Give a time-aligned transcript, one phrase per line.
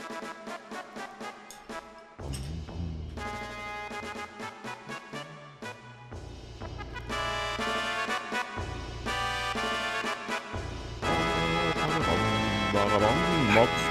[0.00, 0.49] thank you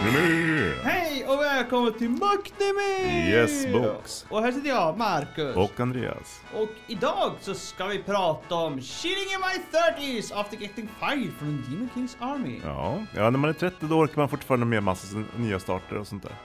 [0.03, 0.73] Maknemi!
[0.83, 3.29] Hej och välkommen till Maknemi!
[3.29, 4.25] Yes, Box.
[4.29, 5.55] Och här sitter jag, Marcus.
[5.55, 6.41] Och Andreas.
[6.53, 11.63] Och idag så ska vi prata om Chilling in my 30s after getting fired from
[11.69, 12.59] Demon Kings Army.
[12.63, 16.07] Ja, ja, när man är 30 då orkar man fortfarande med massa nya starter och
[16.07, 16.35] sånt där.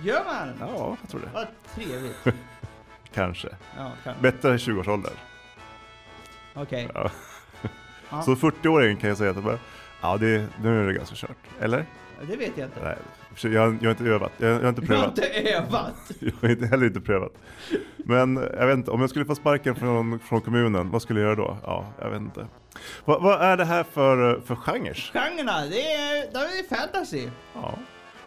[0.00, 0.54] Gör man?
[0.60, 1.28] Ja, jag tror det.
[1.34, 2.24] Vad trevligt.
[3.14, 3.48] Kanske.
[3.76, 4.14] Ja, kan.
[4.20, 5.14] Bättre i 20-årsåldern.
[6.54, 6.88] Okej.
[6.94, 7.10] Ja.
[8.10, 8.22] Ja.
[8.22, 9.58] Så 40-åringen kan jag säga att det bara,
[10.00, 11.36] ja, det, nu är det ganska kört.
[11.60, 11.86] Eller?
[12.28, 12.80] Det vet jag inte.
[12.84, 12.96] Nej,
[13.54, 14.32] jag har, jag har inte övat.
[14.36, 15.18] Jag, jag har inte Jag har prövat.
[15.18, 15.94] inte övat.
[16.20, 17.32] Jag har inte, heller inte prövat.
[17.96, 21.26] Men jag vet inte, om jag skulle få sparken från, från kommunen, vad skulle jag
[21.26, 21.56] göra då?
[21.62, 22.46] Ja, jag vet inte.
[23.04, 25.10] Vad, vad är det här för, för genres?
[25.12, 27.28] Genrerna, det är, det är fantasy.
[27.54, 27.74] Ja.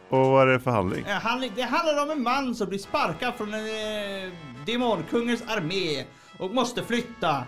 [0.09, 1.05] Och vad är det för handling?
[1.07, 4.31] Eh, handling- Det handlar om en man som blir sparkad från en eh,
[4.65, 6.03] demonkungens armé
[6.39, 7.43] och måste flytta.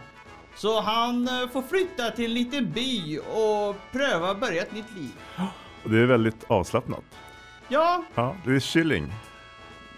[0.55, 4.95] Så han eh, får flytta till en liten by och pröva att börja ett nytt
[4.95, 5.11] liv.
[5.88, 7.03] Och det är väldigt avslappnat.
[7.67, 9.13] Ja, Ja, det är chilling.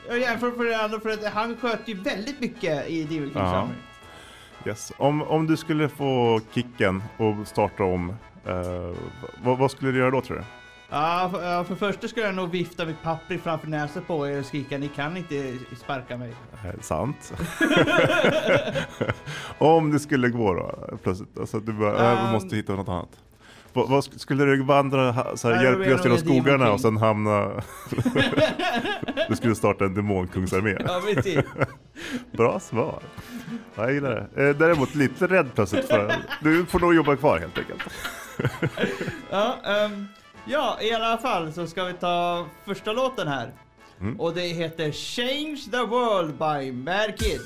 [0.08, 3.42] jag jämför för det andra för att han sköt ju väldigt mycket i Ja.
[3.42, 3.74] Army.
[4.66, 4.92] Yes.
[4.98, 8.10] Om, om du skulle få kicken och starta om,
[8.46, 8.96] eh,
[9.44, 10.44] vad, vad skulle du göra då tror du?
[10.90, 14.46] Ja, för, för första skulle jag nog vifta mitt papper framför näsan på er och
[14.46, 16.34] skrika ni kan inte sparka mig.
[16.66, 17.34] Eh, sant.
[19.58, 21.40] om det skulle gå då, plötsligt.
[21.40, 23.10] Alltså att du bara, Um, måste hitta något annat.
[23.74, 27.52] Vad, vad sk- skulle du vandra så här, hjälplöst genom skogarna och sen hamna...
[29.30, 30.78] du skulle starta en demonkungsarmé.
[30.88, 31.40] Ja, precis.
[32.32, 33.00] Bra svar.
[33.76, 34.50] Ja, Jag gillar det.
[34.50, 37.82] Eh, Däremot lite rädd plötsligt för Du får nog jobba kvar helt enkelt.
[39.30, 40.08] Ja, ehm,
[40.46, 43.52] ja, i alla fall så ska vi ta första låten här.
[44.02, 44.20] Mm.
[44.20, 47.40] Och det heter Change the World by Mad Kid.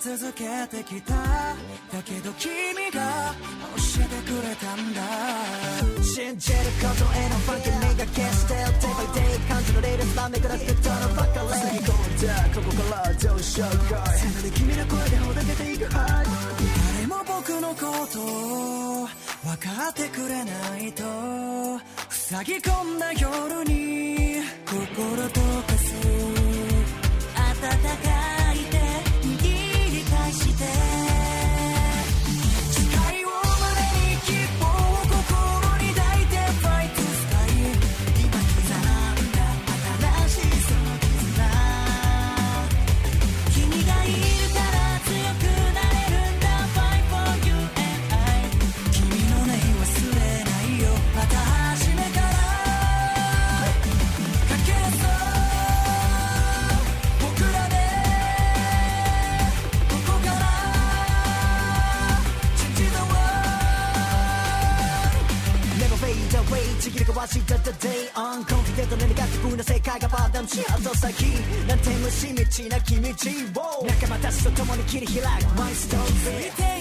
[0.00, 1.12] 続けてきた。
[1.12, 3.34] だけど君が
[3.76, 5.02] 教えてくれたんだ。
[6.02, 11.48] 信じることへのファンキー目が消して Day by day 感じられるスラめくらってたのばかり。
[11.50, 19.08] 塞ぎ込んだここからどうしようか背中に君の声でほどけていく誰も僕のことを
[19.44, 21.04] 分かってくれないと。
[22.08, 24.80] 塞ぎ込んだ夜に心
[25.28, 25.92] 溶かす。
[27.36, 28.19] 暖かい
[70.40, 71.24] の先
[71.68, 71.90] なんて
[72.34, 76.79] 道なき道を仲間たちと共に切り開くマイストーンズ。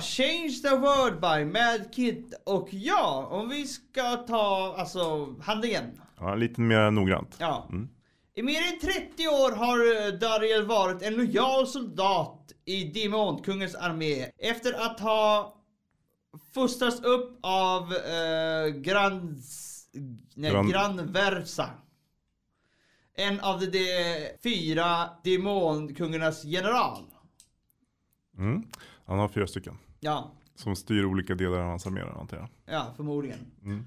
[0.00, 2.34] Change the World by Mad Kid.
[2.46, 6.00] Och ja, om vi ska ta alltså handlingen.
[6.18, 7.36] Ja, lite mer noggrant.
[7.38, 7.68] Ja.
[8.34, 14.26] I mer än 30 år har eh, Dariel varit en lojal soldat i Demonkungens armé.
[14.38, 15.56] Efter att ha
[16.54, 19.66] fostrats upp av eh, Grans...
[20.34, 21.70] Nej, Gran- Granversa.
[23.14, 27.04] En av de, de fyra demonkungarnas general.
[28.38, 28.62] Mm.
[29.10, 29.78] Han har fyra stycken.
[30.00, 32.48] Ja, Som styr olika delar av hans armé antar jag.
[32.66, 33.38] ja förmodligen.
[33.64, 33.78] Mm.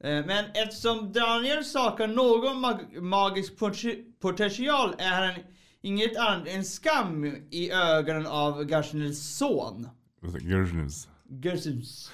[0.00, 5.40] Eh, Men eftersom Daniel saknar någon mag- magisk pot- potential är han
[5.80, 9.88] inget annat än skam i ögonen av Garsnels son.
[10.20, 11.08] Gurnus.
[11.30, 12.10] Gersens.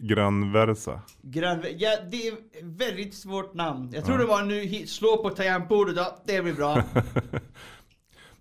[0.00, 1.02] Granversa.
[1.22, 1.64] Gran...
[1.78, 3.90] Ja, det är ett väldigt svårt namn.
[3.94, 6.82] Jag tror det var nu slå på tangentbordet, ja, det blir bra.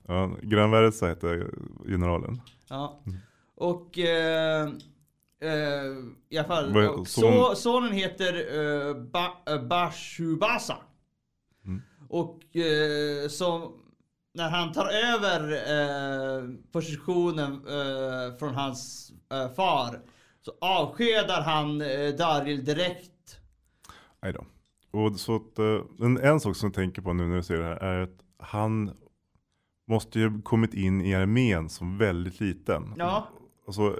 [0.07, 1.49] Ja, Granversa heter
[1.87, 2.41] generalen.
[2.67, 3.01] Ja.
[3.61, 3.99] Och...
[3.99, 4.63] Eh,
[5.41, 5.85] eh,
[6.29, 6.77] I alla fall.
[6.77, 10.77] Och son- sonen heter eh, ba, eh, Bashubasa.
[11.65, 11.81] Mm.
[12.09, 13.71] Och eh, så
[14.33, 19.99] när han tar över eh, positionen eh, från hans eh, far
[20.41, 23.39] så avskedar han eh, Daril direkt.
[24.21, 24.45] Nej då.
[24.99, 27.57] Och så att, eh, en, en sak som jag tänker på nu när du ser
[27.57, 28.91] det här är att han
[29.87, 32.93] måste ju kommit in i armén som väldigt liten.
[32.97, 33.27] Ja.
[33.71, 33.99] Alltså,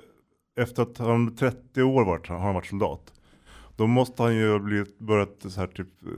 [0.55, 3.13] efter att han 30 år varit, har han varit soldat.
[3.75, 6.09] Då måste han ju ha blivit, börjat så här typ eh,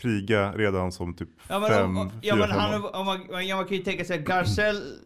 [0.00, 2.96] kriga redan som typ Ja men, fem, om, fyra, ja, men fem han, år.
[2.96, 4.98] om man, ja, man kan ju tänka sig att Garcell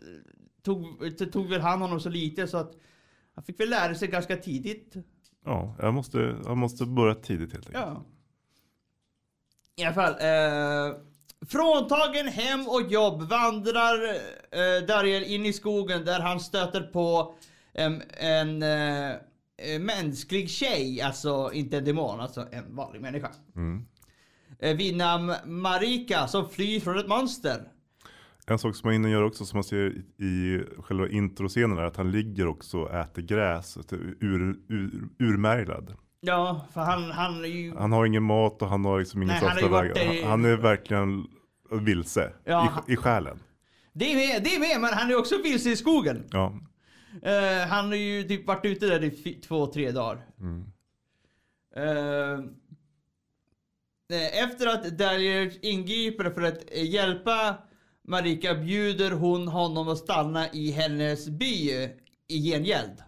[0.63, 0.87] tog,
[1.33, 2.73] tog väl hand honom så lite så att
[3.35, 4.95] han fick väl lära sig ganska tidigt.
[5.45, 7.85] Ja, jag måste, han måste börja tidigt helt enkelt.
[7.87, 8.05] Ja.
[9.77, 10.13] I alla fall.
[10.13, 10.97] Eh,
[11.49, 14.05] fråntagen hem och jobb vandrar
[14.51, 17.35] eh, Dariel in i skogen där han stöter på
[17.79, 23.29] em, en eh, eh, mänsklig tjej, alltså inte en demon, alltså en vanlig människa.
[23.57, 23.85] Mm.
[24.59, 27.63] Eh, vid namn Marika som flyr från ett monster.
[28.47, 29.91] En sak som han innan gör också som man ser
[30.23, 33.79] i, själva introscenen är att han ligger också och äter gräs,
[34.21, 35.95] ur, ur, urmärglad.
[36.21, 37.77] Ja, för han, han är ju...
[37.77, 39.35] Han har ingen mat och han har liksom ingen
[39.71, 39.97] väg.
[39.97, 41.27] i- Han, han är verkligen
[41.71, 43.39] vilse Ja, i, i själen.
[43.93, 46.25] Det är med, det är med, men han är också vilse i skogen.
[46.31, 46.55] Ja.
[47.23, 50.27] Eh, han har ju typ varit ute där i två, tre dagar.
[50.41, 50.65] Mm.
[51.77, 52.41] Eh,
[54.45, 57.57] efter att Darius ingriper för att hjälpa
[58.03, 61.71] Marika bjuder hon honom att stanna i hennes by
[62.29, 63.03] i gengäld.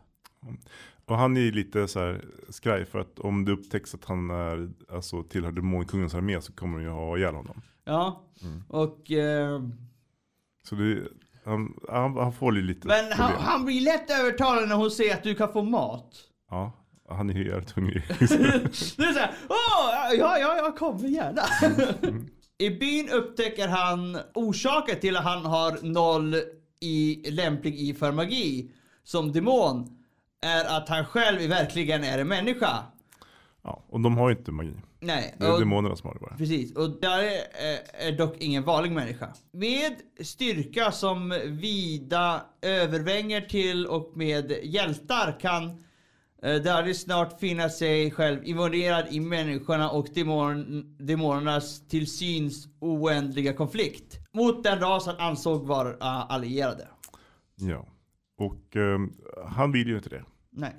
[1.04, 4.30] Och han är ju lite så här skraj för att om det upptäcks att han
[4.30, 7.62] är, alltså, tillhör demonkungens armé så kommer de ju ha ihjäl honom.
[7.84, 8.62] Ja, Mm.
[8.68, 9.10] och...
[9.10, 9.62] Eh,
[10.62, 11.02] Så det,
[11.44, 13.46] han, han, han får ju lite men han, problem.
[13.46, 16.14] han blir lätt övertalad när hon säger att du kan få mat.
[16.50, 16.72] Ja,
[17.08, 18.02] han är ju jävligt hungrig.
[18.18, 21.42] Det är såhär, åh, ja, ja, jag kommer gärna.
[22.58, 26.34] I byn upptäcker han orsaken till att han har noll
[26.80, 28.70] i, lämplig i för magi
[29.04, 29.96] som demon.
[30.42, 32.84] Är att han själv verkligen är en människa.
[33.62, 34.72] ja, och de har ju inte magi.
[35.00, 36.36] Nej, Det är och, demonerna som har det bara.
[36.36, 36.76] precis.
[36.76, 39.34] Och där är, är dock ingen vanlig människa.
[39.52, 45.84] Med styrka som vida övervänger till och med hjältar kan
[46.42, 53.52] eh, Darius snart finna sig själv involverad i människorna och demon, demonernas till syns oändliga
[53.52, 54.18] konflikt.
[54.32, 56.88] Mot den ras han ansåg vara uh, allierade.
[57.56, 57.86] Ja.
[58.38, 59.12] Och ehm,
[59.46, 60.24] han vill ju inte det.
[60.50, 60.76] Nej.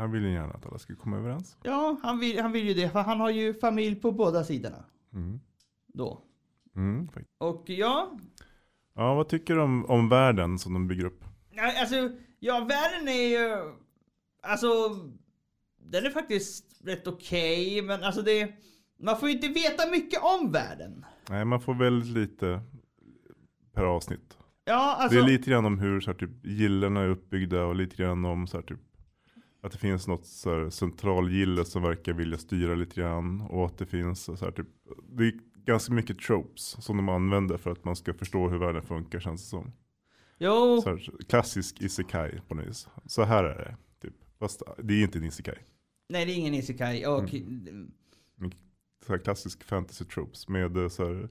[0.00, 1.56] Han vill ju gärna att alla ska komma överens.
[1.62, 4.84] Ja, han vill, han vill ju det, för han har ju familj på båda sidorna.
[5.12, 5.40] Mm.
[5.86, 6.22] Då.
[6.76, 7.08] Mm.
[7.38, 8.18] Och ja,
[8.94, 11.24] ja, vad tycker du om, om världen som de bygger upp?
[11.80, 13.74] Alltså, ja världen är ju...
[14.42, 14.68] Alltså,
[15.78, 18.52] den är faktiskt rätt okej, men alltså det...
[18.98, 21.04] Man får ju inte veta mycket om världen.
[21.30, 22.60] Nej, man får väldigt lite
[23.72, 24.38] per avsnitt.
[24.64, 25.18] Ja, alltså.
[25.18, 28.24] Det är lite grann om hur så här, typ, gillena är uppbyggda och lite grann
[28.24, 28.80] om så här, typ,
[29.60, 33.40] att det finns något så här, centralgille som verkar vilja styra lite grann.
[33.40, 34.66] Och att det finns så här, typ,
[35.12, 35.32] det är
[35.64, 39.42] ganska mycket tropes som de använder för att man ska förstå hur världen funkar känns
[39.42, 39.72] det som.
[40.38, 42.88] Jo, Så här, klassisk isekai på något vis.
[43.06, 43.76] Så här är det.
[44.02, 44.14] Typ.
[44.38, 45.58] Fast det är inte en isekai.
[46.08, 47.06] nej det är ingen isekai.
[47.06, 47.34] Och,
[48.40, 48.52] Mm.
[49.06, 51.28] Så här klassisk fantasy tropes med eh, så här,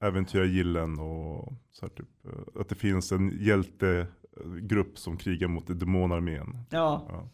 [0.00, 6.58] äventyrargillen och så här, typ, eh, att det finns en hjältegrupp som krigar mot demonarmén.
[6.70, 7.06] ja.
[7.08, 7.28] Ja.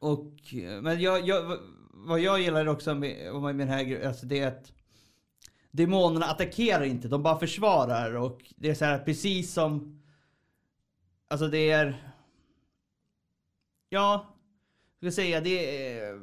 [0.00, 0.34] Och,
[0.82, 1.58] men jag, jag,
[1.92, 4.72] vad jag gillar också med, med den här alltså det är att
[5.70, 10.02] demonerna attackerar inte, de bara försvarar och det är så här precis som,
[11.28, 12.12] alltså det är,
[13.88, 14.36] ja,
[15.00, 16.20] jag ska säga det är,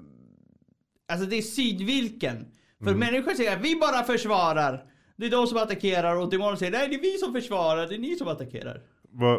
[1.08, 2.52] alltså det är sydvilken.
[2.84, 4.92] För människor säger att vi bara försvarar.
[5.16, 7.96] Det är de som attackerar och demonerna säger nej det är vi som försvarar, det
[7.96, 8.84] är ni som attackerar.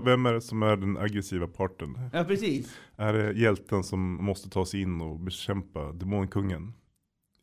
[0.04, 2.10] Vem är det som är den aggressiva parten?
[2.12, 2.78] Ja precis.
[2.96, 6.72] Är det hjälten som måste ta sig in och bekämpa demonkungen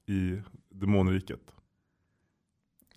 [0.07, 1.41] i demonriket?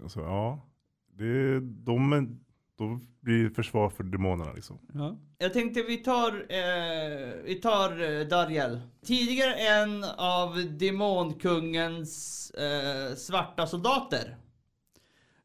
[0.03, 0.69] Alltså, ja,
[1.13, 2.39] det är, de,
[2.79, 4.79] då blir det försvar för demonerna liksom.
[4.95, 5.17] Ja.
[5.39, 8.81] Jag tänkte vi tar, eh, vi tar eh, Dariel.
[9.05, 14.37] Tidigare en av demonkungens eh, svarta soldater.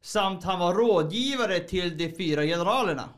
[0.00, 3.08] Samt han var rådgivare till de fyra generalerna.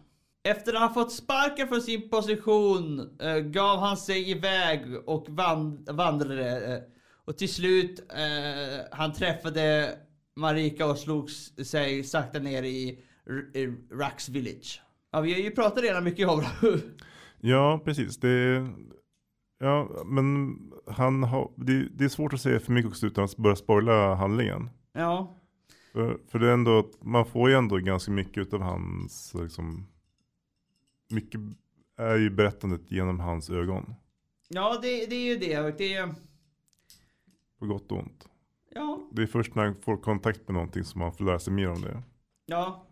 [0.50, 5.88] Efter att han fått sparken från sin position eh, gav han sig iväg och vand-
[5.90, 6.74] vandrade.
[6.74, 6.82] Eh,
[7.24, 9.94] och till slut eh, han träffade
[10.36, 12.88] Marika och slog sig sakta ner i,
[13.54, 14.82] i Rax Village.
[15.12, 16.80] Ja, vi har ju pratat redan mycket om det.
[17.40, 18.16] Ja, precis.
[18.16, 18.66] Det,
[19.58, 20.56] ja, men
[20.90, 24.14] han har, det, det är svårt att säga för mycket också utan att börja spoila
[24.14, 24.70] handlingen.
[24.92, 25.32] ja.
[25.92, 29.86] För, för det är ändå, man får ju ändå ganska mycket av hans, liksom,
[31.08, 31.40] mycket
[31.96, 33.94] är ju berättandet genom hans ögon.
[34.48, 35.60] Ja, det, det är ju det.
[35.60, 36.14] Och det är,
[37.58, 38.28] På gott och ont.
[38.74, 41.52] ja, Det är först när han får kontakt med någonting som man får lära sig
[41.52, 42.02] mer om det.
[42.46, 42.82] ja.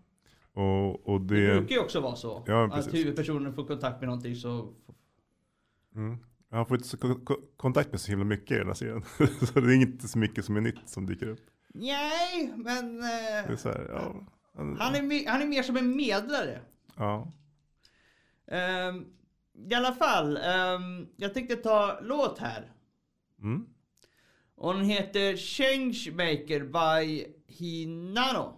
[0.52, 2.44] Och, och Det, det, brukar ju också vara så.
[2.46, 2.94] Ja, att precis.
[2.94, 4.72] huvudpersonen får kontakt med någonting så...
[5.94, 6.18] mm,
[6.50, 9.02] han får inte så ko- ko- kontakt med så himla mycket i den här serien.
[9.46, 11.40] så det är inte så mycket som är nytt som dyker upp.
[11.74, 12.96] Nej, men...
[13.00, 14.14] Det är Eh, så här, ja.
[14.56, 16.60] Han, är, han är mer som en medlare.
[16.96, 17.32] ja.
[18.50, 19.06] Ehm,
[19.70, 22.72] I alla fall, ehm, jag tänkte ta låt här.
[23.42, 23.66] Mm.
[24.56, 28.52] Och den heter Changemaker by Hinano.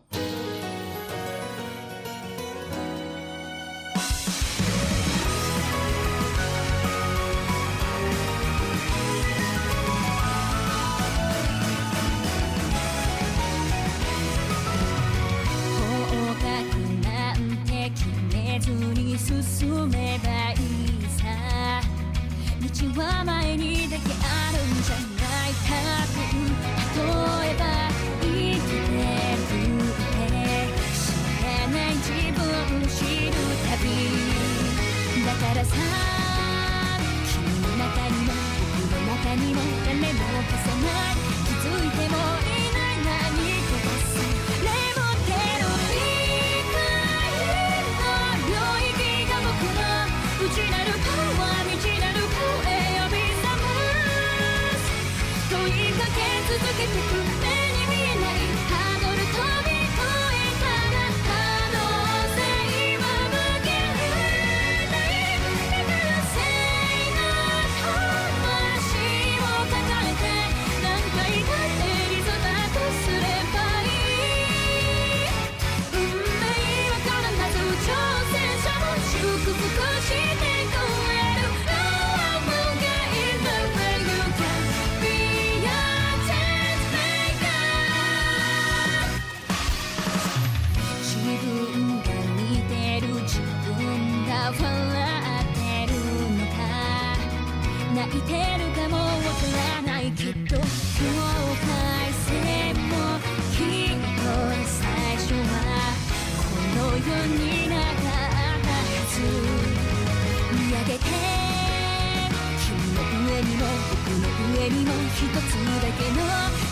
[114.69, 116.66] にも一つだけの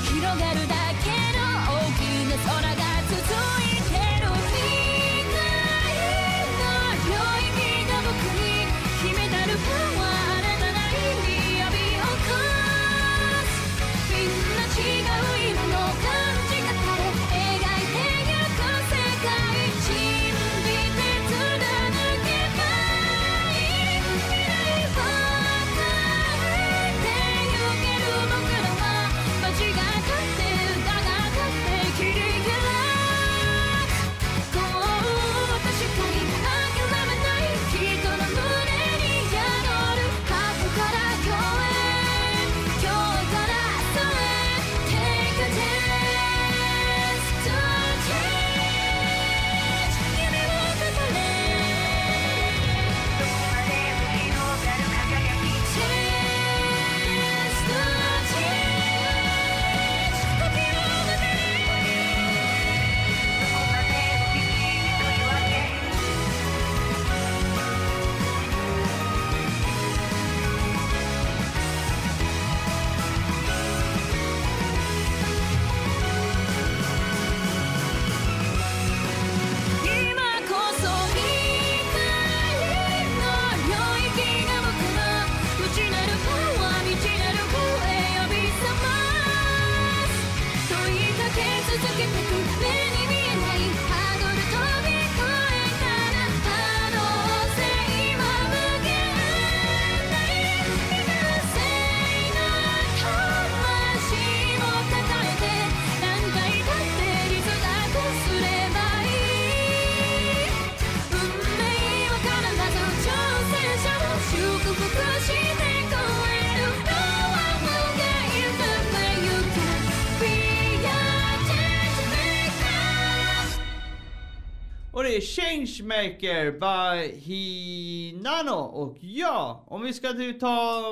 [125.21, 130.09] Changemaker by Hinano och ja, om vi ska
[130.40, 130.83] ta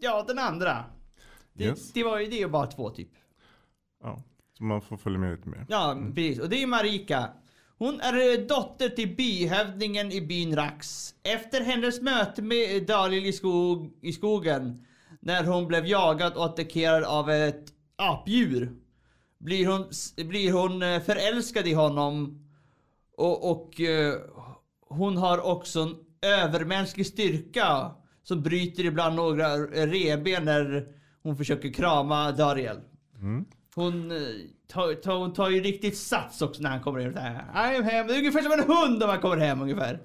[0.00, 0.84] ja, den andra.
[1.52, 1.92] Det, Yes.
[1.92, 3.10] det var ju det bara två typ.
[4.02, 4.22] Ja,
[4.58, 5.66] så man får följa med lite mer.
[5.68, 6.38] Ja, precis.
[6.38, 7.28] Och det är Marika.
[7.78, 11.14] Hon är eh, dotter till byhövdingen i byn Rax.
[11.22, 14.86] Efter hennes möte med Dalil i, skog, i skogen,
[15.20, 18.72] när hon blev jagad och attackerad av ett apdjur,
[19.38, 19.84] blir hon,
[20.28, 22.42] blir hon eh, förälskad i honom.
[23.16, 24.14] Och, och eh,
[24.88, 25.94] hon har också en
[26.30, 27.90] övermänsklig styrka
[28.22, 29.48] som bryter ibland några
[29.86, 30.86] revben när
[31.22, 32.80] hon försöker krama Dariel.
[33.74, 34.16] Hon, eh,
[34.68, 37.12] tar, tar, hon tar ju riktigt sats också när han kommer in.
[37.12, 38.06] Så här, I am hem.
[38.06, 40.00] Det är ungefär som en hund när man kommer hem ungefär.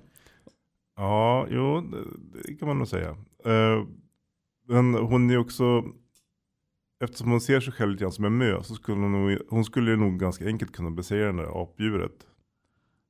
[0.95, 3.10] Ja, jo, det- kan man nog säga.
[3.45, 3.86] Eh,
[4.67, 5.84] men hon är också,
[7.04, 9.95] eftersom hon ser sig själv lite grann som en mö, så skulle hon, hon skulle
[9.95, 12.28] nog ganska enkelt kunna besegra det där apdjuret.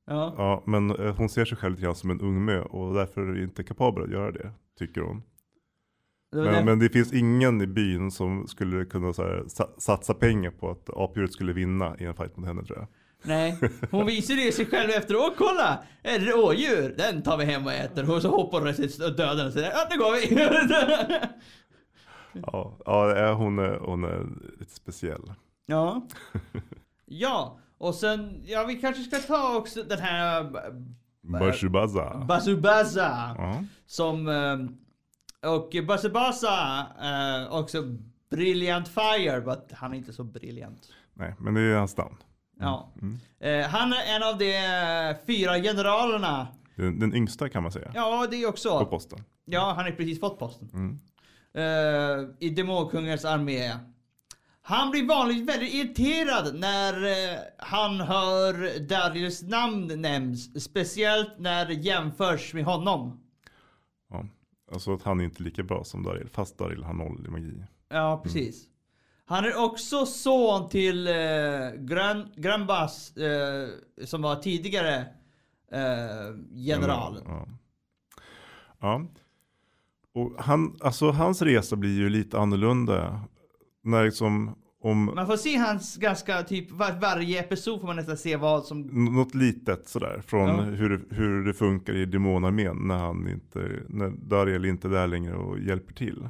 [0.06, 0.34] Ja.
[0.36, 3.20] Ja, men eh, hon ser sig själv lite grann som en ung mö och därför
[3.20, 5.22] är inte kapabel att göra det, tycker hon.
[6.32, 10.50] Det Men, det finns ingen i byn som skulle kunna så här, sa, satsa pengar
[10.50, 12.88] på att apdjuret skulle vinna i en fight mot henne tror jag.
[13.24, 13.58] Nej,
[13.90, 15.16] hon visar det sig själv efter.
[15.16, 15.82] Åh kolla!
[16.02, 16.94] Ett rådjur!
[16.98, 18.10] Den tar vi hem och äter.
[18.14, 18.68] Och så hoppar hon
[19.08, 19.46] och dödar den.
[19.46, 21.28] och säger, Ja, nu går vi!
[22.46, 24.26] Ja, ja hon, är, hon är
[24.58, 25.32] lite speciell.
[25.66, 26.06] ja.
[27.06, 30.50] Ja, och sen, ja vi kanske ska ta också den här
[31.22, 32.24] Bashubaza.
[32.28, 33.34] Basubaza.
[33.38, 33.64] Ja.
[33.86, 37.82] Som, eh, och Basubasa eh, också
[38.30, 40.88] Brilliant Fire, but han är inte så briljant.
[41.14, 42.16] Nej, men det är hans namn.
[42.60, 42.92] Ja.
[43.40, 46.48] Eh, han är en av de eh, fyra generalerna.
[46.76, 47.90] Den, den yngsta kan man säga.
[47.94, 48.86] Ja, det är På också.
[48.86, 49.18] posten.
[49.44, 50.70] Ja, han har precis fått posten.
[50.74, 50.98] Mm.
[51.54, 53.72] Eh, I demonkungens armé.
[54.64, 60.64] Han blir vanligt väldigt irriterad när eh, han hör Darils namn nämns.
[60.64, 63.20] Speciellt när det jämförs med honom.
[64.10, 64.24] Ja.
[64.72, 67.64] Alltså att han är inte lika bra som Daril, fast Daril har noll i magi.
[67.88, 68.68] Ja, precis.
[69.24, 71.14] Han är också son till eh,
[71.78, 73.68] Gran, Granbas, eh,
[74.04, 74.96] som var tidigare
[75.72, 77.22] eh, general.
[77.26, 77.46] Ja.
[78.80, 79.06] ja.
[80.14, 83.20] Och han, alltså hans resa blir ju lite annorlunda.
[83.84, 88.16] När liksom, om Man får se hans ganska, typ var, varje episod får man nästan
[88.16, 88.80] se vad som...
[89.14, 90.22] något litet sådär.
[90.26, 90.62] Från Ja.
[90.62, 95.34] hur, hur det funkar i demonarmén när han inte, när Dariel inte är där längre
[95.34, 96.28] och hjälper till.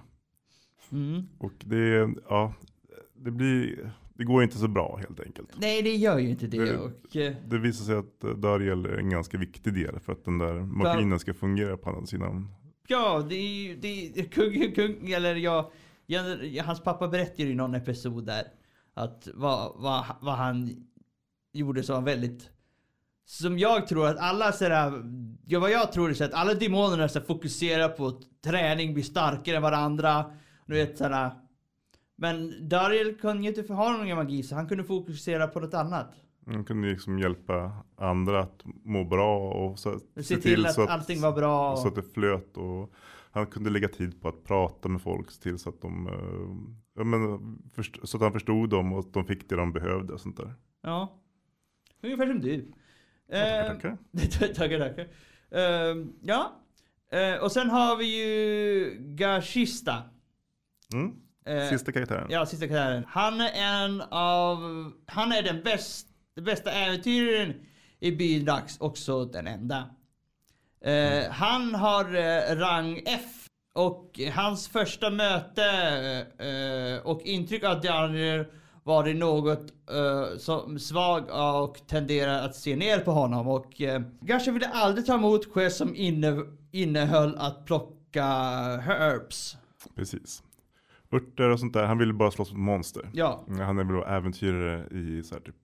[0.93, 1.23] Mm.
[1.39, 2.55] Och det, ja,
[3.17, 5.49] det blir, det går inte så bra helt enkelt.
[5.57, 6.65] Nej, det gör ju inte det.
[6.65, 10.13] Det- Och, eh, Det visar sig att eh, Dariel är en ganska viktig del för
[10.13, 12.49] att den där maskinen ska fungera på andra sidan.
[12.89, 15.73] ja, det är ju, kung, kung, eller ja, ja,
[16.65, 18.45] hans pappa berättade ju i någon episod där
[18.95, 20.87] att vad, vad, vad han
[21.53, 22.51] gjorde som var väldigt
[23.25, 24.93] som jag tror att alla sådär,
[25.47, 29.63] ja vad jag tror är att alla demonerna så fokuserar på träning, bli starkare än
[29.63, 30.25] varandra.
[30.67, 31.31] Du vet sådär.
[32.17, 36.15] Men Dariel kunde ju inte ha någon magi så han kunde fokusera på något annat.
[36.47, 41.21] Man kunde liksom hjälpa andra att må bra och så, Se till att så allting
[41.21, 41.77] var bra.
[41.77, 42.93] Så att det flöt och
[43.33, 46.73] han kunde lägga tid på att prata med folk se till så att de eh,
[46.95, 50.13] ja, men, först, så att han förstod dem och att de fick det de behövde
[50.13, 50.55] och sånt där.
[50.83, 51.19] Ja.
[52.03, 52.73] Ungefär som du.
[53.31, 53.99] tackar, Eh, tackar.
[54.55, 55.09] tackar, tackar.
[55.51, 56.61] Eh, ja.
[57.13, 60.03] Eh, och sen har vi ju Gashista.
[60.93, 61.17] Mm.
[61.71, 62.27] Sista karaktären.
[62.31, 63.05] Ja, sista karaktären.
[63.09, 64.59] Han är en av...
[65.07, 67.55] Han är den bäst, bästa äventyraren
[68.01, 69.91] i byn Dags, också den enda.
[70.85, 73.39] Eh, Han har eh, rang F.
[73.75, 75.65] Och hans första möte
[76.39, 78.45] eh, och intryck av Daniel
[78.85, 81.23] var det något eh, som svag
[81.65, 83.49] och tenderar att se ner på honom.
[83.49, 86.43] Och uh, Gasha ville aldrig ta emot quest som inne,
[86.73, 88.25] innehöll att plocka
[88.77, 89.57] herbs.
[89.95, 90.43] Precis.
[91.13, 91.85] Örter och sånt där.
[91.85, 93.11] Han ville bara slåss mot monster.
[93.13, 93.45] Ja.
[93.49, 95.55] Han är väl äventyrare i så här typ.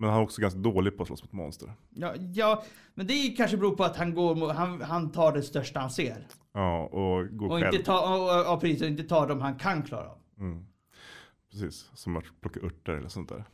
[0.00, 1.72] Men han är också ganska dålig på att slåss mot monster.
[1.90, 5.80] Ja, ja, men det kanske beror på att han går han, han tar det största
[5.80, 6.26] han ser.
[6.52, 7.74] Ja, och gå Och själv.
[7.74, 10.18] inte tar, och, och, precis, och inte tar dem han kan klara av.
[10.38, 10.66] Mm.
[11.50, 13.44] Precis, som att plocka örter eller sånt där.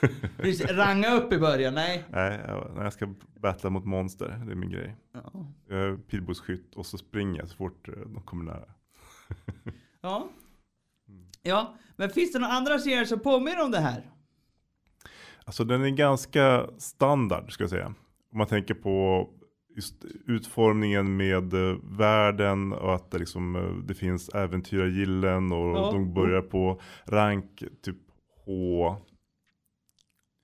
[0.36, 2.04] Precis, ranga upp i början, nej.
[2.10, 4.96] Nej, jag, jag ska battla mot monster, det är min grej.
[5.12, 5.46] Ja.
[5.68, 8.68] Jag är pilbågsskytt och så springer jag så fort eh, de kommer nära.
[10.00, 10.28] Ja.
[11.42, 14.10] Ja, men finns det några andra serier som påminner om det här?
[15.48, 17.86] Alltså den är ganska standard ska jag säga.
[18.32, 19.28] Om man tänker på
[19.76, 19.94] just
[20.26, 25.90] utformningen med eh, världen och att det, liksom, eh, det finns äventyrargillen och Ja.
[25.92, 27.96] de börjar på rank typ
[28.46, 28.96] H.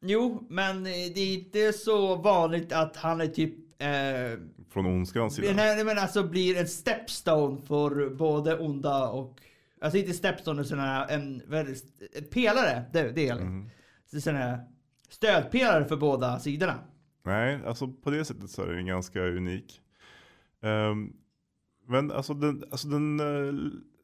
[0.04, 3.54] Jo, men eh, det är inte så vanligt att han är typ...
[3.82, 4.38] Eh,
[4.72, 5.52] Från ondskans sida.
[5.56, 9.38] nej, men alltså blir en stepstone för både onda och...
[9.80, 11.84] Alltså inte stepstone, utan en, väldigt-
[12.16, 12.84] en pelare.
[12.92, 13.70] Det, det är Mm.
[14.20, 14.58] Sån här
[15.08, 16.78] stödpelare för båda sidorna.
[17.24, 19.80] Nej, alltså på det sättet så är den ganska unik.
[20.62, 21.12] Ehm,
[21.86, 23.54] men alltså den, alltså den, eh,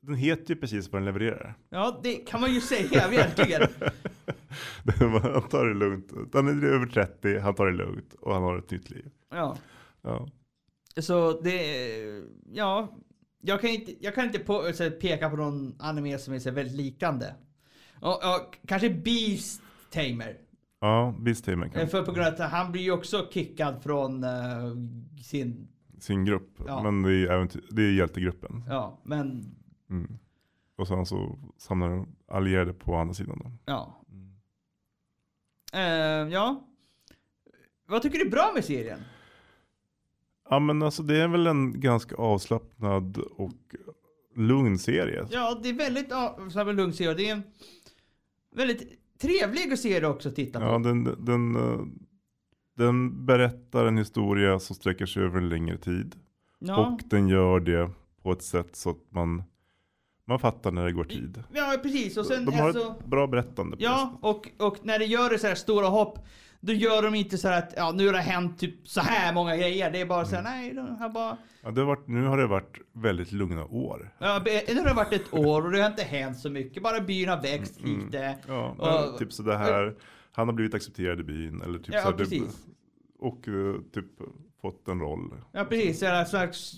[0.01, 1.55] den heter ju precis vad den levererar.
[1.69, 3.63] Ja, det kan man ju säga, verkligen.
[5.23, 6.13] han tar det lugnt.
[6.33, 9.11] Han är över 30, han tar det lugnt och han har ett nytt liv.
[9.31, 9.57] Ja.
[10.03, 10.29] Ja.
[10.97, 12.97] Så det, ja.
[13.43, 16.51] Jag kan inte, jag kan inte på, så, peka på någon anime som är så
[16.51, 17.35] väldigt liknande.
[18.01, 20.37] Och, och, kanske Beast Tamer.
[20.81, 21.89] Ja, Beast Tamer kan.
[21.89, 24.31] För på grund av att han blir ju också kickad från eh,
[25.23, 26.61] sin, Sin grupp.
[26.67, 26.83] Ja.
[26.83, 28.65] Men det är, äventyr, det är hjältegruppen.
[28.69, 29.57] ja men,
[29.91, 30.19] Mm.
[30.77, 33.41] Och sen så samlar de allierade på andra sidan.
[33.45, 33.53] Då.
[33.65, 33.97] ja.
[35.73, 35.81] Eh,
[36.33, 36.67] ja.
[37.87, 39.01] Vad tycker du är bra med serien?
[40.51, 43.75] Ja men alltså det är väl en ganska avslappnad och
[44.35, 45.27] lugn serie.
[45.31, 46.09] Ja, det är väldigt
[46.53, 47.15] så här lugn serie.
[47.15, 47.43] Det är en
[48.55, 50.65] väldigt trevlig serie också att titta på.
[50.65, 51.57] Ja, den, den,
[52.77, 56.17] den berättar en historia som sträcker sig över en längre tid.
[56.59, 56.87] Ja.
[56.87, 57.91] Och den gör det
[58.23, 59.43] på ett sätt så att man,
[60.25, 61.43] man fattar när det går tid.
[61.53, 62.17] Ja, precis.
[62.17, 63.77] Och sen de har alltså, ett bra berättande.
[63.77, 66.19] det Ja, och, och när det gör det så här stora hopp,
[66.61, 69.35] då gör de inte så här att ja, nu har det hänt typ så här
[69.35, 69.91] många grejer.
[69.91, 70.47] Det är bara så Mm.
[70.47, 71.37] här, nej, de har bara...
[71.63, 74.15] Ja, det har varit, nu har det varit väldigt lugna år.
[74.19, 76.83] Ja, nu har det varit ett år och det har inte hänt så mycket.
[76.83, 78.39] Bara byn har växt Mm, lite.
[78.49, 78.75] Ja,
[79.13, 79.97] Och- typ så det här.
[80.33, 81.63] Han har blivit accepterad i byn.
[81.63, 82.67] Eller typ Ja, så här, precis.
[83.19, 84.07] och eh, typ
[84.63, 85.35] fått en roll.
[85.53, 85.99] Ja, precis.
[85.99, 86.73] Så här slags...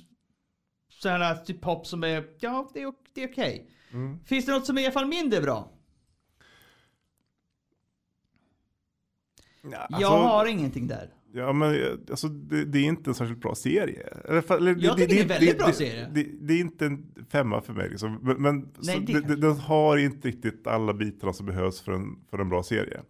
[0.89, 3.71] Så här typ hopp som är, ja, det är, det är okej.
[3.93, 4.19] Mm.
[4.25, 5.69] Finns det något som är i alla fall mindre bra?
[9.71, 11.09] Ja, jag har ingenting där.
[11.35, 14.07] Ja men alltså, det, det är inte en särskilt bra serie.
[14.29, 16.11] Eller, Jag tycker det är en väldigt bra det, serie.
[16.15, 17.91] Det, det är inte en femma för mig.
[17.91, 18.19] Liksom.
[18.23, 21.81] Men, men Nej, så det det, det, den har inte riktigt alla bitarna som behövs
[21.81, 23.01] för en, för en bra serie.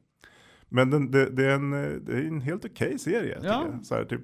[0.69, 1.71] Men den, det, det, är en,
[2.05, 3.35] det är en helt okej serie.
[3.35, 3.67] tycker Ja.
[3.83, 4.21] Så här, typ,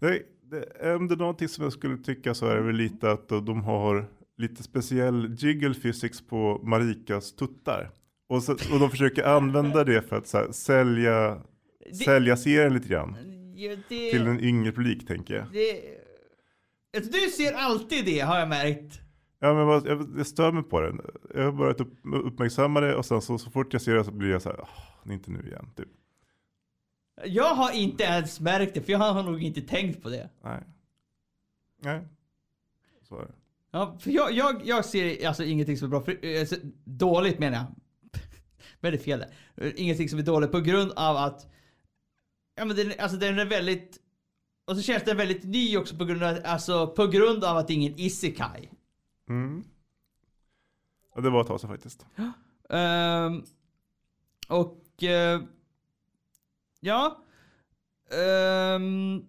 [0.00, 3.10] det, det, om det är någonting som jag skulle tycka så är det väl lite
[3.10, 7.90] att de har lite speciell jiggle physics på Marikas tuttar.
[8.28, 11.38] Och, så, och de försöker använda det för att här, sälja,
[11.96, 13.16] sälja serien lite grann.
[13.88, 15.46] Det, Till en yngre publik tänker jag.
[15.52, 15.82] det,
[16.96, 19.00] alltså, du ser alltid det har jag märkt.
[19.40, 21.00] Ja men jag, jag stör mig på den.
[21.34, 24.10] Jag har börjat upp, uppmärksamma det och sen så, så fort jag ser det så
[24.12, 25.70] blir jag så här, "Åh, inte nu igen.
[25.76, 25.88] Typ.
[27.24, 30.30] Jag har inte ens märkt det, för jag har nog inte tänkt på det.
[30.44, 30.62] Nej.
[31.82, 32.00] Nej.
[33.02, 33.32] Så är det.
[33.70, 36.00] Ja, för jag, jag, jag ser alltså ingenting som är bra.
[36.00, 37.66] För, alltså, dåligt menar jag.
[38.80, 39.72] Väldigt fel där.
[39.76, 41.46] Ingenting som är dåligt på grund av att
[42.58, 43.98] ja, men den, alltså, den är väldigt
[44.68, 47.66] och så känns den väldigt ny också på grund av, alltså, på grund av att
[47.66, 48.70] det är ingen isekai.
[49.28, 49.64] Mm.
[51.14, 52.06] Ja, det var ett tag sedan faktiskt.
[52.70, 53.44] Ehm,
[54.48, 55.42] och eh,
[56.80, 57.24] ja.
[58.10, 59.26] Ehm,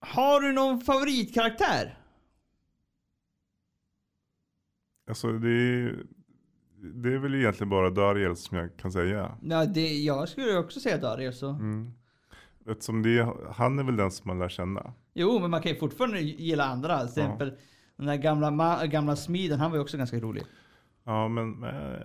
[0.00, 1.98] har du någon favoritkaraktär?
[5.08, 6.06] Alltså det är,
[6.82, 9.36] det är väl egentligen bara Dariel som jag kan säga.
[9.42, 11.48] Ja, det, jag skulle också säga Dario så.
[11.48, 11.92] Mm.
[12.66, 14.92] Eftersom det, han är väl den som man lär känna.
[15.14, 16.98] Jo, men man kan ju fortfarande gilla andra.
[16.98, 17.52] Till exempel
[17.96, 20.44] den där gamla, gamla smiden, han var ju också ganska rolig.
[21.04, 21.62] Ja men,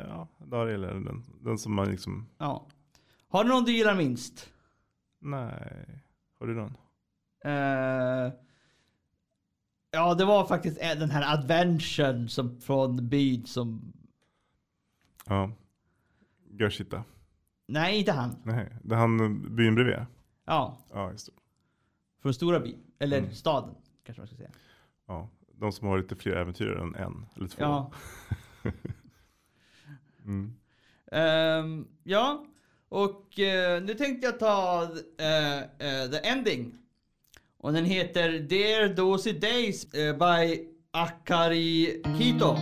[0.09, 2.67] ja, Dariel är den, den som man liksom, Ja.
[3.27, 4.49] Har du någon du gillar minst?
[5.19, 6.01] nej.
[6.39, 6.77] Har du någon?
[7.45, 8.33] Eh,
[9.91, 13.93] ja, det var faktiskt eh, den här adventuren som, från byn som...
[15.29, 15.51] Ja.
[16.49, 17.03] Görshita.
[17.67, 18.35] Nej, inte han.
[18.43, 19.17] Nej, det är han
[19.55, 19.95] byn bredvid.
[20.45, 21.31] Ja, Ja, just det.
[22.21, 22.79] från stora byn.
[22.99, 23.31] Eller Mm.
[23.33, 24.49] staden, kanske man ska säga.
[25.07, 27.61] Ja, de som har lite fler äventyr än en eller två.
[27.63, 27.91] Ja.
[30.25, 30.53] Mm.
[31.11, 32.45] Ehm, ja,
[32.89, 34.83] och eh, nu tänkte jag ta
[35.19, 36.73] eh, eh, the ending.
[37.57, 42.55] Och den heter Dear Dozy Days eh, by Akari Kito.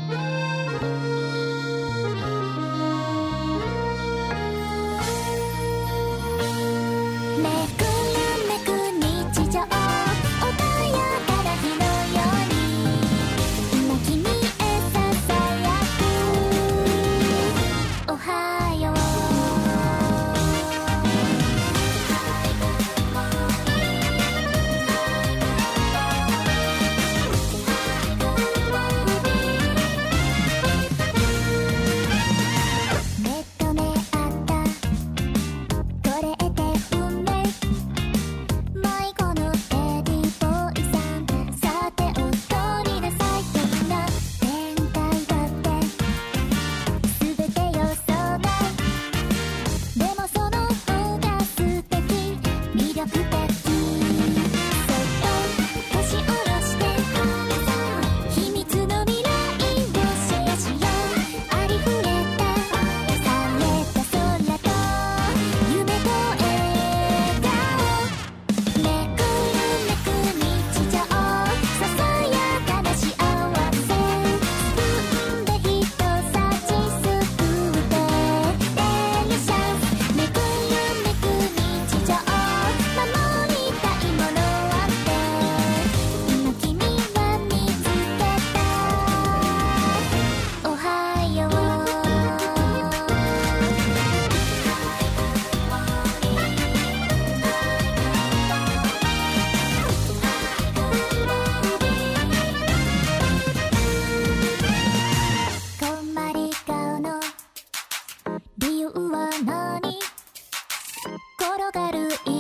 [111.64, 112.33] 広がる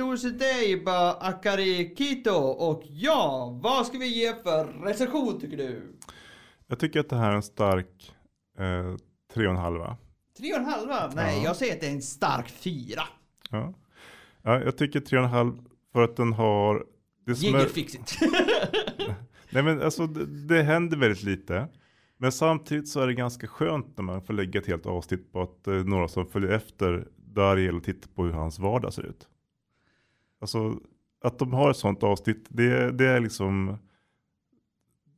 [0.00, 0.84] ord till dig,
[1.20, 2.34] Akari Kito.
[2.34, 5.82] Och ja, vad ska vi ge för recension tycker du?
[6.66, 8.14] Jag tycker att det här är en stark
[8.58, 8.96] eh,
[9.34, 9.96] tre och en halva.
[10.38, 11.10] Tre och en halva?
[11.14, 11.44] Nej, Ja.
[11.44, 13.02] jag säger att det är en stark fyra.
[13.50, 13.74] Ja.
[14.42, 15.52] ja, jag tycker tre och en halv
[15.92, 16.84] för att den har
[17.26, 17.66] det som är.
[19.50, 21.68] Nej men alltså det, det händer väldigt lite.
[22.18, 25.42] Men samtidigt så är det ganska skönt när man får lägga ett helt avsnitt på
[25.42, 29.28] att är några som följer efter Dariel och tittar på hur hans vardag ser ut.
[30.40, 30.80] Alltså
[31.24, 33.78] att de har ett sånt avsnitt, det, det är liksom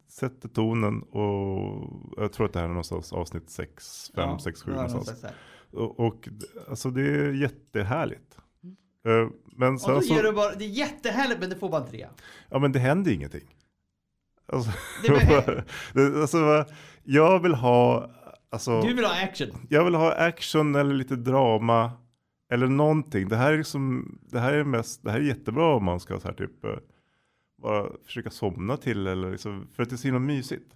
[0.08, 4.62] sätter tonen och jag tror att det här är någonstans avsnitt 6, 5, Ja, 6,
[4.62, 5.24] 7 ja, någonstans.
[5.72, 6.28] Och, och
[6.68, 8.38] alltså det är jättehärligt.
[9.06, 11.68] Eh, Men Och sen då så, ger du bara, det är jättehärligt men det får
[11.68, 12.08] bara en trea.
[12.50, 13.54] ja men det händer ingenting.
[14.52, 14.70] Alltså,
[15.02, 16.64] Det det- alltså,
[17.04, 18.10] jag vill ha,
[18.50, 19.48] alltså, Du vill ha action.
[19.70, 21.92] jag vill ha action eller lite drama.
[22.50, 23.28] Eller någonting.
[23.28, 26.20] Det här är liksom, det här är mest, det här är jättebra om man ska
[26.20, 26.70] så här typ eh,
[27.62, 30.74] bara försöka somna till eller liksom, för att det är så himla mysigt.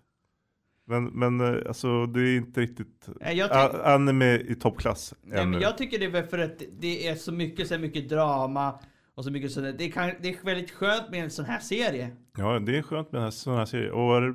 [0.87, 5.51] Men, men eh, alltså det är inte riktigt Nej, ty- anime i toppklass nej, ännu.
[5.51, 8.79] men jag tycker det är för att det är så mycket, så mycket drama
[9.15, 9.75] och så mycket sådär.
[9.79, 12.17] Det, kan, det är väldigt skönt med en sån här serie.
[12.37, 13.91] Ja, det är skönt med här, sån här serier.
[13.91, 14.35] Och,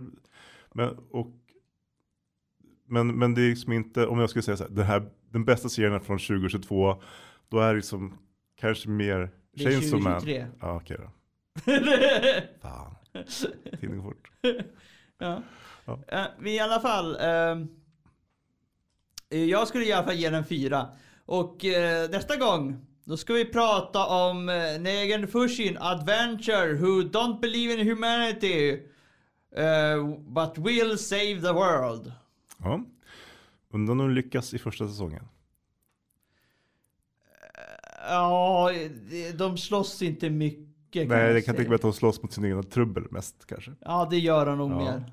[0.73, 1.27] men, och,
[2.87, 5.45] men, men det är liksom inte, om jag skulle säga så här, den, här, den
[5.45, 7.01] bästa serien från 2022,
[7.49, 8.17] då är det liksom
[8.55, 10.19] kanske mer Det är Chainsaw Man.
[10.19, 10.47] 2023.
[10.61, 11.09] Ja, okej då.
[12.67, 12.95] Fan.
[13.79, 14.31] Tiden går fort.
[15.17, 15.41] ja.
[15.85, 15.99] Ja.
[16.07, 17.15] Eh, vi i alla fall.
[17.19, 17.65] eh,
[19.43, 20.87] jag skulle i alla fall ge den en fyra.
[21.25, 22.85] Och eh, nästa gång.
[23.03, 28.69] Då ska vi prata om uh, Negan Fushin Adventure Who Don't Believe in Humanity
[29.55, 32.11] eh, But Will Save the World.
[32.57, 32.83] Ja.
[33.69, 35.27] Undrar om de lyckas i första säsongen.
[38.07, 38.71] Ja,
[39.37, 42.63] de- slåss inte mycket Nej, jag kan tänka mig att de slåss mot sin egna
[42.63, 43.71] trubbel mest kanske.
[43.79, 44.75] Ja, det gör de nog Ja.
[44.77, 45.03] mer.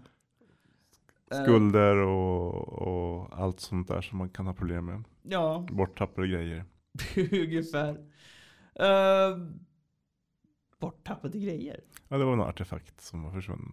[1.31, 5.05] Eh, Skulder och, och allt sånt där som man kan ha problem med.
[5.23, 6.65] Ja, Borttappade grejer.
[7.17, 7.91] ungefär.
[8.81, 9.49] Uh,
[10.81, 11.81] borttappade grejer.
[12.09, 13.73] Ja, det var en artefakt som var försvunnen.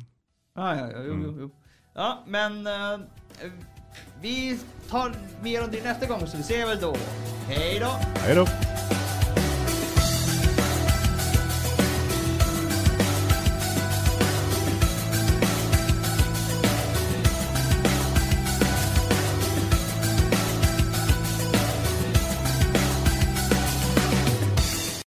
[0.53, 1.23] Ah, ja, ja, jo, Mm.
[1.25, 1.51] jo, jo.
[1.93, 2.99] ja, men eh,
[4.21, 6.95] vi tar mer om det nästa gång så vi ser väl då.
[7.47, 7.87] Hej då!
[8.19, 8.45] Hej då!